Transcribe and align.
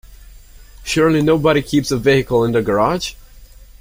Surely 0.83 1.21
nobody 1.21 1.61
keeps 1.61 1.91
a 1.91 1.97
vehicle 1.99 2.43
in 2.43 2.53
their 2.53 2.63
garage? 2.63 3.13